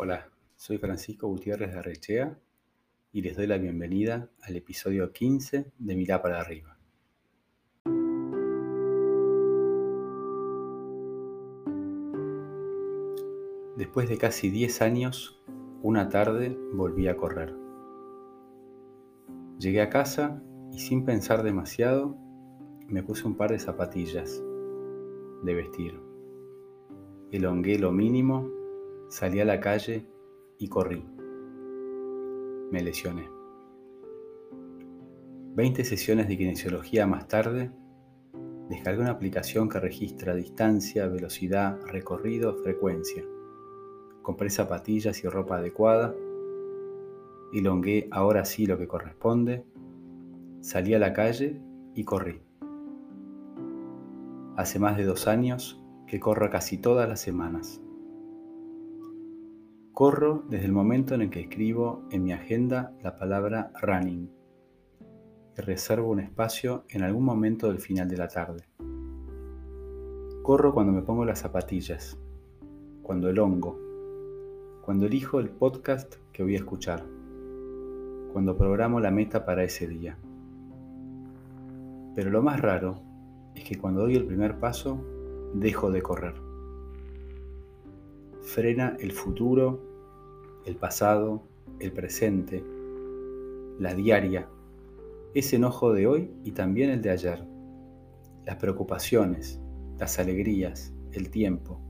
[0.00, 2.38] Hola, soy Francisco Gutiérrez de Arrechea
[3.10, 6.78] y les doy la bienvenida al episodio 15 de Mirá para arriba.
[13.76, 15.42] Después de casi 10 años,
[15.82, 17.56] una tarde volví a correr.
[19.58, 20.40] Llegué a casa
[20.72, 22.16] y sin pensar demasiado,
[22.86, 24.40] me puse un par de zapatillas
[25.42, 26.00] de vestir.
[27.32, 28.57] Elongué lo mínimo
[29.08, 30.06] Salí a la calle
[30.58, 31.02] y corrí.
[32.70, 33.26] Me lesioné.
[35.54, 37.70] Veinte sesiones de kinesiología más tarde,
[38.68, 43.24] descargué una aplicación que registra distancia, velocidad, recorrido, frecuencia.
[44.20, 46.14] Compré zapatillas y ropa adecuada.
[47.54, 49.64] Elongué ahora sí lo que corresponde.
[50.60, 51.62] Salí a la calle
[51.94, 52.42] y corrí.
[54.58, 57.80] Hace más de dos años que corro casi todas las semanas.
[59.98, 64.30] Corro desde el momento en el que escribo en mi agenda la palabra running
[65.56, 68.62] y reservo un espacio en algún momento del final de la tarde.
[70.44, 72.16] Corro cuando me pongo las zapatillas,
[73.02, 73.76] cuando el hongo,
[74.82, 77.04] cuando elijo el podcast que voy a escuchar,
[78.32, 80.16] cuando programo la meta para ese día.
[82.14, 83.02] Pero lo más raro
[83.56, 85.04] es que cuando doy el primer paso,
[85.54, 86.34] dejo de correr.
[88.42, 89.87] Frena el futuro
[90.68, 91.42] el pasado,
[91.80, 92.62] el presente,
[93.78, 94.46] la diaria,
[95.32, 97.42] ese enojo de hoy y también el de ayer,
[98.44, 99.58] las preocupaciones,
[99.98, 101.80] las alegrías, el tiempo,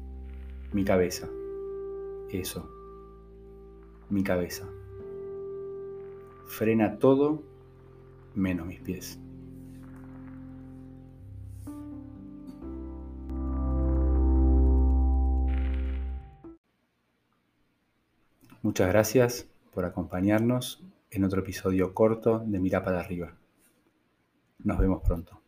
[0.73, 1.29] mi cabeza,
[2.31, 2.71] eso,
[4.11, 4.69] mi cabeza.
[6.47, 7.43] Frena todo
[8.37, 9.19] menos mis pies.
[18.61, 23.37] Muchas gracias por acompañarnos en otro episodio corto de Mira para arriba.
[24.65, 25.41] Nos vemos pronto.